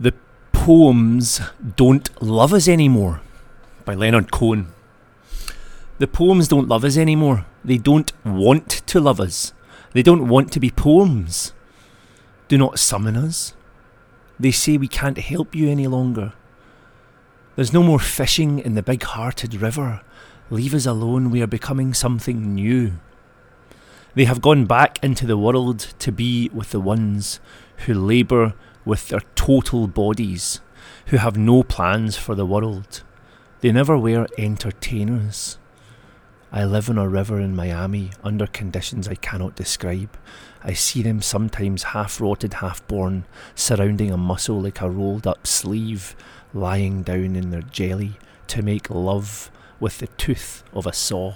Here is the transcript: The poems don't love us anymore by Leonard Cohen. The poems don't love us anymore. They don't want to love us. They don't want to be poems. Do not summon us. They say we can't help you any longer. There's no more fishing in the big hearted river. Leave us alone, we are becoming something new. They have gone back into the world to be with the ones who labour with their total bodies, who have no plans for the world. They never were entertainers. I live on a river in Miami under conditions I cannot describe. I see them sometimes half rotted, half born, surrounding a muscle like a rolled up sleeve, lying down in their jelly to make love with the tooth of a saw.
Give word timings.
The 0.00 0.14
poems 0.52 1.42
don't 1.76 2.22
love 2.22 2.54
us 2.54 2.66
anymore 2.68 3.20
by 3.84 3.94
Leonard 3.94 4.32
Cohen. 4.32 4.68
The 5.98 6.06
poems 6.06 6.48
don't 6.48 6.68
love 6.68 6.86
us 6.86 6.96
anymore. 6.96 7.44
They 7.62 7.76
don't 7.76 8.10
want 8.24 8.70
to 8.86 8.98
love 8.98 9.20
us. 9.20 9.52
They 9.92 10.02
don't 10.02 10.26
want 10.26 10.52
to 10.52 10.60
be 10.60 10.70
poems. 10.70 11.52
Do 12.48 12.56
not 12.56 12.78
summon 12.78 13.14
us. 13.14 13.52
They 14.38 14.52
say 14.52 14.78
we 14.78 14.88
can't 14.88 15.18
help 15.18 15.54
you 15.54 15.68
any 15.68 15.86
longer. 15.86 16.32
There's 17.54 17.74
no 17.74 17.82
more 17.82 17.98
fishing 17.98 18.58
in 18.58 18.74
the 18.74 18.82
big 18.82 19.02
hearted 19.02 19.54
river. 19.54 20.00
Leave 20.48 20.72
us 20.72 20.86
alone, 20.86 21.30
we 21.30 21.42
are 21.42 21.46
becoming 21.46 21.92
something 21.92 22.54
new. 22.54 22.94
They 24.14 24.24
have 24.24 24.40
gone 24.40 24.64
back 24.64 24.98
into 25.04 25.26
the 25.26 25.36
world 25.36 25.80
to 25.98 26.10
be 26.10 26.48
with 26.54 26.70
the 26.70 26.80
ones 26.80 27.38
who 27.84 27.92
labour 27.92 28.54
with 28.84 29.08
their 29.08 29.22
total 29.34 29.86
bodies, 29.86 30.60
who 31.06 31.16
have 31.16 31.36
no 31.36 31.62
plans 31.62 32.16
for 32.16 32.34
the 32.34 32.46
world. 32.46 33.02
They 33.60 33.72
never 33.72 33.98
were 33.98 34.26
entertainers. 34.38 35.58
I 36.52 36.64
live 36.64 36.90
on 36.90 36.98
a 36.98 37.08
river 37.08 37.38
in 37.40 37.54
Miami 37.54 38.10
under 38.24 38.46
conditions 38.46 39.06
I 39.06 39.14
cannot 39.14 39.54
describe. 39.54 40.16
I 40.64 40.72
see 40.72 41.02
them 41.02 41.22
sometimes 41.22 41.84
half 41.84 42.20
rotted, 42.20 42.54
half 42.54 42.86
born, 42.88 43.24
surrounding 43.54 44.10
a 44.10 44.16
muscle 44.16 44.60
like 44.60 44.80
a 44.80 44.90
rolled 44.90 45.26
up 45.26 45.46
sleeve, 45.46 46.16
lying 46.52 47.02
down 47.02 47.36
in 47.36 47.50
their 47.50 47.62
jelly 47.62 48.14
to 48.48 48.62
make 48.62 48.90
love 48.90 49.50
with 49.78 49.98
the 49.98 50.08
tooth 50.08 50.64
of 50.72 50.86
a 50.86 50.92
saw. 50.92 51.34